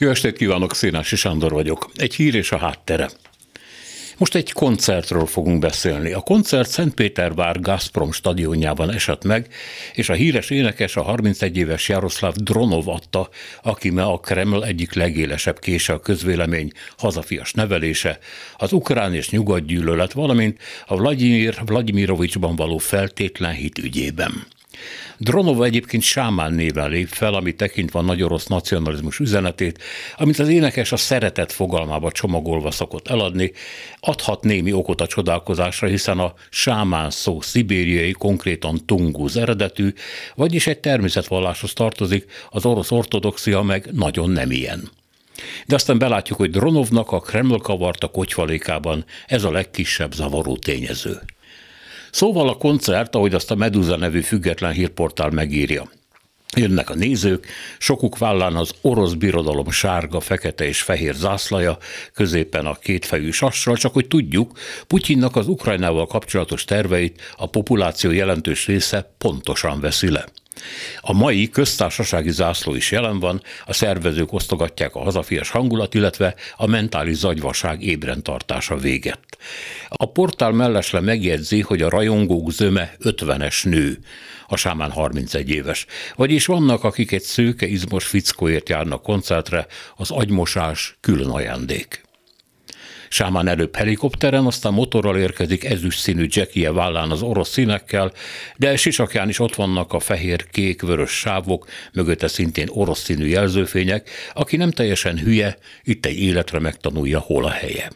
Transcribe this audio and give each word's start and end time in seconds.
Jó 0.00 0.08
estét 0.08 0.36
kívánok, 0.36 0.74
Szénási 0.74 1.16
Sándor 1.16 1.52
vagyok. 1.52 1.90
Egy 1.94 2.14
hír 2.14 2.34
és 2.34 2.52
a 2.52 2.56
háttere. 2.56 3.08
Most 4.18 4.34
egy 4.34 4.52
koncertről 4.52 5.26
fogunk 5.26 5.58
beszélni. 5.58 6.12
A 6.12 6.20
koncert 6.20 6.68
Szentpétervár 6.68 7.60
Gazprom 7.60 8.12
stadionjában 8.12 8.90
esett 8.90 9.24
meg, 9.24 9.48
és 9.94 10.08
a 10.08 10.12
híres 10.12 10.50
énekes 10.50 10.96
a 10.96 11.02
31 11.02 11.56
éves 11.56 11.88
Jaroszláv 11.88 12.34
Dronov 12.34 12.88
adta, 12.88 13.28
aki 13.62 13.90
me 13.90 14.02
a 14.02 14.18
Kreml 14.18 14.64
egyik 14.64 14.92
legélesebb 14.92 15.58
kése 15.58 15.92
a 15.92 16.00
közvélemény 16.00 16.70
hazafias 16.96 17.52
nevelése, 17.52 18.18
az 18.56 18.72
ukrán 18.72 19.14
és 19.14 19.30
nyugat 19.30 19.66
gyűlölet, 19.66 20.12
valamint 20.12 20.60
a 20.86 20.96
Vladimir 20.96 21.58
Vladimirovicsban 21.66 22.56
való 22.56 22.78
feltétlen 22.78 23.52
hit 23.52 23.78
ügyében. 23.78 24.46
Dronova 25.18 25.64
egyébként 25.64 26.02
Sámán 26.02 26.52
néven 26.52 26.90
lép 26.90 27.08
fel, 27.08 27.34
ami 27.34 27.54
tekintve 27.54 27.98
a 27.98 28.02
nagy 28.02 28.22
orosz 28.22 28.46
nacionalizmus 28.46 29.18
üzenetét, 29.18 29.82
amit 30.16 30.38
az 30.38 30.48
énekes 30.48 30.92
a 30.92 30.96
szeretet 30.96 31.52
fogalmába 31.52 32.10
csomagolva 32.12 32.70
szokott 32.70 33.08
eladni, 33.08 33.52
adhat 34.00 34.42
némi 34.42 34.72
okot 34.72 35.00
a 35.00 35.06
csodálkozásra, 35.06 35.88
hiszen 35.88 36.18
a 36.18 36.34
sámán 36.50 37.10
szó 37.10 37.40
szibériai, 37.40 38.12
konkrétan 38.12 38.86
tungúz 38.86 39.36
eredetű, 39.36 39.92
vagyis 40.34 40.66
egy 40.66 40.78
természetvalláshoz 40.78 41.72
tartozik, 41.72 42.24
az 42.50 42.64
orosz 42.64 42.90
ortodoxia 42.90 43.62
meg 43.62 43.88
nagyon 43.92 44.30
nem 44.30 44.50
ilyen. 44.50 44.90
De 45.66 45.74
aztán 45.74 45.98
belátjuk, 45.98 46.38
hogy 46.38 46.50
Dronovnak 46.50 47.12
a 47.12 47.20
Kreml 47.20 47.58
kavarta 47.58 48.08
kocsvalékában 48.08 49.04
ez 49.26 49.44
a 49.44 49.50
legkisebb 49.50 50.14
zavaró 50.14 50.56
tényező. 50.56 51.20
Szóval 52.16 52.48
a 52.48 52.56
koncert, 52.56 53.14
ahogy 53.14 53.34
azt 53.34 53.50
a 53.50 53.54
Medusa 53.54 53.96
nevű 53.96 54.20
független 54.20 54.72
hírportál 54.72 55.30
megírja. 55.30 55.90
Jönnek 56.56 56.90
a 56.90 56.94
nézők, 56.94 57.46
sokuk 57.78 58.18
vállán 58.18 58.56
az 58.56 58.70
orosz 58.80 59.12
birodalom 59.12 59.70
sárga, 59.70 60.20
fekete 60.20 60.66
és 60.66 60.82
fehér 60.82 61.14
zászlaja, 61.14 61.78
középen 62.12 62.66
a 62.66 62.74
kétfejű 62.74 63.30
sassal, 63.30 63.76
csak 63.76 63.92
hogy 63.92 64.08
tudjuk, 64.08 64.58
Putyinnak 64.86 65.36
az 65.36 65.48
Ukrajnával 65.48 66.06
kapcsolatos 66.06 66.64
terveit 66.64 67.20
a 67.36 67.46
populáció 67.46 68.10
jelentős 68.10 68.66
része 68.66 69.14
pontosan 69.18 69.80
veszi 69.80 70.10
le. 70.10 70.24
A 71.00 71.12
mai 71.12 71.48
köztársasági 71.48 72.30
zászló 72.30 72.74
is 72.74 72.90
jelen 72.90 73.20
van, 73.20 73.42
a 73.66 73.72
szervezők 73.72 74.32
osztogatják 74.32 74.94
a 74.94 75.02
hazafias 75.02 75.50
hangulat, 75.50 75.94
illetve 75.94 76.34
a 76.56 76.66
mentális 76.66 77.16
zagyvaság 77.16 77.82
ébren 77.82 78.22
tartása 78.22 78.76
véget. 78.76 79.20
A 79.88 80.10
portál 80.10 80.50
mellesle 80.50 81.00
megjegyzi, 81.00 81.60
hogy 81.60 81.82
a 81.82 81.88
rajongók 81.88 82.50
zöme 82.50 82.94
50-es 83.02 83.68
nő, 83.68 83.98
a 84.46 84.56
sámán 84.56 84.90
31 84.90 85.50
éves. 85.50 85.86
Vagyis 86.16 86.46
vannak, 86.46 86.84
akik 86.84 87.12
egy 87.12 87.22
szőke 87.22 87.66
izmos 87.66 88.04
fickóért 88.04 88.68
járnak 88.68 89.02
koncertre, 89.02 89.66
az 89.96 90.10
agymosás 90.10 90.96
külön 91.00 91.30
ajándék. 91.30 92.05
Sámán 93.16 93.48
előbb 93.48 93.76
helikopteren, 93.76 94.46
aztán 94.46 94.72
motorral 94.72 95.18
érkezik 95.18 95.64
ezüst 95.64 95.98
színű 95.98 96.26
Jackie 96.28 96.72
vállán 96.72 97.10
az 97.10 97.22
orosz 97.22 97.48
színekkel, 97.48 98.12
de 98.56 98.76
sisakján 98.76 99.28
is 99.28 99.38
ott 99.38 99.54
vannak 99.54 99.92
a 99.92 100.00
fehér, 100.00 100.46
kék, 100.50 100.82
vörös 100.82 101.10
sávok, 101.10 101.68
mögötte 101.92 102.28
szintén 102.28 102.68
orosz 102.70 103.02
színű 103.02 103.26
jelzőfények, 103.26 104.10
aki 104.34 104.56
nem 104.56 104.70
teljesen 104.70 105.18
hülye, 105.18 105.56
itt 105.82 106.06
egy 106.06 106.18
életre 106.18 106.58
megtanulja, 106.58 107.18
hol 107.18 107.44
a 107.44 107.50
helye. 107.50 107.90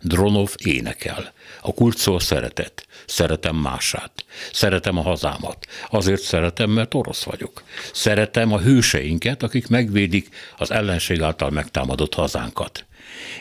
Dronov 0.00 0.54
énekel. 0.64 1.32
A 1.60 1.72
kult 1.74 1.96
szó 1.96 2.18
szeretet. 2.18 2.86
Szeretem 3.06 3.56
mását. 3.56 4.24
Szeretem 4.52 4.98
a 4.98 5.02
hazámat. 5.02 5.66
Azért 5.90 6.22
szeretem, 6.22 6.70
mert 6.70 6.94
orosz 6.94 7.22
vagyok. 7.22 7.62
Szeretem 7.92 8.52
a 8.52 8.60
hőseinket, 8.60 9.42
akik 9.42 9.68
megvédik 9.68 10.28
az 10.56 10.70
ellenség 10.70 11.22
által 11.22 11.50
megtámadott 11.50 12.14
hazánkat. 12.14 12.84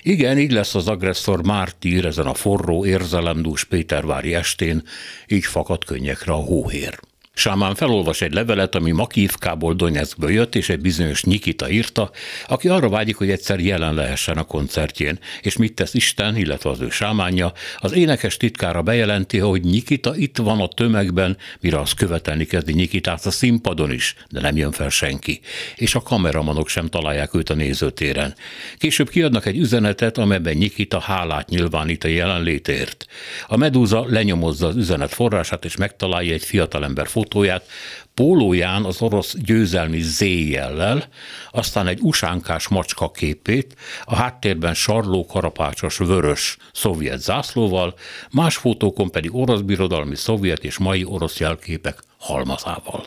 Igen, 0.02 0.38
így 0.38 0.52
lesz 0.52 0.75
az 0.75 0.88
agresszor 0.88 1.44
mártír 1.44 2.05
ezen 2.05 2.25
a 2.25 2.33
forró, 2.33 2.85
érzelemdús 2.85 3.63
Pétervári 3.63 4.36
estén, 4.36 4.83
így 5.27 5.45
fakad 5.45 5.86
könnyekre 5.86 6.31
a 6.31 6.36
hóhér. 6.36 6.99
Sámán 7.39 7.76
felolvas 7.76 8.22
egy 8.22 8.33
levelet, 8.33 8.76
ami 8.76 8.92
Makívkából 8.92 9.73
Donetskből 9.73 10.32
jött, 10.32 10.55
és 10.55 10.70
egy 10.70 10.80
bizonyos 10.80 11.23
Nikita 11.23 11.70
írta, 11.70 12.11
aki 12.48 12.67
arra 12.67 12.89
vágyik, 12.89 13.16
hogy 13.16 13.30
egyszer 13.30 13.60
jelen 13.60 13.94
lehessen 13.94 14.38
a 14.38 14.44
koncertjén. 14.44 15.20
És 15.42 15.58
mit 15.58 15.73
tesz 15.73 15.94
Isten, 15.94 16.36
illetve 16.38 16.70
az 16.70 16.82
ő 16.82 16.89
sámánja? 16.89 17.54
Az 17.78 17.94
énekes 17.94 18.38
titkára 18.38 18.82
bejelenti, 18.82 19.38
hogy 19.38 19.61
Nikita 19.61 20.16
itt 20.16 20.38
van 20.38 20.60
a 20.60 20.67
tömegben, 20.67 21.38
mire 21.60 21.80
az 21.80 21.94
követelni 21.94 22.45
kezdi 22.45 22.73
Nikitát 22.73 23.26
a 23.26 23.32
színpadon 23.32 23.92
is, 23.92 24.16
de 24.30 24.42
nem 24.42 24.58
jön 24.58 24.72
fel 24.72 24.89
senki. 24.89 25.39
És 25.76 25.95
a 25.95 26.02
kameramanok 26.02 26.67
sem 26.67 26.88
találják 26.88 27.33
őt 27.33 27.49
a 27.49 27.54
nézőtéren. 27.54 28.36
Később 28.78 29.10
kiadnak 29.10 29.45
egy 29.45 29.58
üzenetet, 29.58 30.17
amelyben 30.17 30.58
Nikita 30.58 30.99
hálát 30.99 31.49
nyilvánít 31.49 32.04
a 32.04 32.08
jelenlétért. 32.08 33.05
A 33.48 33.58
Medúza 33.58 34.05
lenyomozza 34.08 34.67
az 34.67 34.76
üzenet 34.76 35.14
forrását, 35.14 35.66
és 35.66 35.76
megtalálja 35.76 36.33
egy 36.33 36.44
fiatalember 36.44 37.08
fotóját, 37.08 37.28
fotóját, 37.30 37.67
pólóján 38.14 38.86
az 38.86 39.02
orosz 39.02 39.36
győzelmi 39.38 40.02
Z-jellel, 40.02 41.08
aztán 41.52 41.88
egy 41.88 42.00
usánkás 42.02 42.67
macska 42.67 43.12
képét, 43.12 43.76
a 44.04 44.16
háttérben 44.16 44.73
sarló 44.73 45.26
karapácsos 45.26 45.98
vörös 45.98 46.58
szovjet 46.73 47.20
zászlóval, 47.20 47.94
más 48.32 48.56
fotókon 48.56 49.12
pedig 49.12 49.36
orosz 49.36 49.62
birodalmi 49.62 50.16
szovjet 50.16 50.64
és 50.64 50.78
mai 50.78 51.04
orosz 51.04 51.40
jelképek 51.40 52.00
halmazával. 52.17 53.06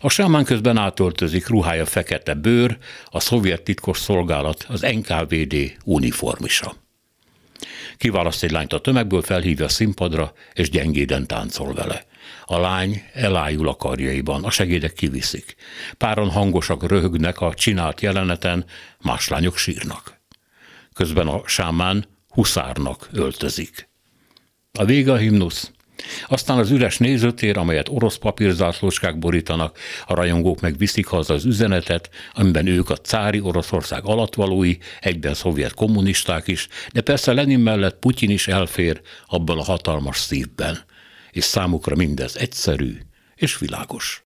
A 0.00 0.08
sámán 0.08 0.44
közben 0.44 0.76
átöltözik 0.76 1.48
ruhája 1.48 1.86
fekete 1.86 2.34
bőr, 2.34 2.78
a 3.04 3.20
szovjet 3.20 3.62
titkos 3.62 3.98
szolgálat, 3.98 4.66
az 4.68 4.80
NKVD 4.80 5.54
uniformisa. 5.84 6.87
Kiválaszt 7.98 8.42
egy 8.42 8.50
lányt 8.50 8.72
a 8.72 8.80
tömegből, 8.80 9.22
felhívja 9.22 9.64
a 9.64 9.68
színpadra, 9.68 10.32
és 10.52 10.70
gyengéden 10.70 11.26
táncol 11.26 11.74
vele. 11.74 12.06
A 12.44 12.58
lány 12.58 13.02
elájul 13.12 13.68
a 13.68 13.76
karjaiban, 13.76 14.44
a 14.44 14.50
segédek 14.50 14.92
kiviszik. 14.92 15.54
Páron 15.96 16.30
hangosak 16.30 16.88
röhögnek 16.88 17.40
a 17.40 17.54
csinált 17.54 18.00
jeleneten, 18.00 18.64
más 19.00 19.28
lányok 19.28 19.56
sírnak. 19.56 20.20
Közben 20.92 21.26
a 21.26 21.42
sámán 21.46 22.04
huszárnak 22.28 23.08
öltözik. 23.12 23.88
A 24.72 24.84
vége 24.84 25.12
a 25.12 25.16
himnusz. 25.16 25.70
Aztán 26.26 26.58
az 26.58 26.70
üres 26.70 26.98
nézőtér, 26.98 27.56
amelyet 27.56 27.88
orosz 27.88 28.16
papírzászlóskák 28.16 29.18
borítanak, 29.18 29.78
a 30.06 30.14
rajongók 30.14 30.60
meg 30.60 30.78
viszik 30.78 31.06
haza 31.06 31.34
az 31.34 31.44
üzenetet, 31.44 32.10
amiben 32.32 32.66
ők 32.66 32.90
a 32.90 32.96
cári 32.96 33.40
Oroszország 33.40 34.04
alatvalói, 34.04 34.76
egyben 35.00 35.34
szovjet 35.34 35.74
kommunisták 35.74 36.48
is, 36.48 36.68
de 36.92 37.00
persze 37.00 37.32
Lenin 37.32 37.60
mellett 37.60 37.98
Putyin 37.98 38.30
is 38.30 38.48
elfér 38.48 39.00
abban 39.26 39.58
a 39.58 39.64
hatalmas 39.64 40.18
szívben 40.18 40.86
és 41.38 41.44
számukra 41.44 41.96
mindez 41.96 42.36
egyszerű 42.36 42.98
és 43.34 43.58
világos. 43.58 44.16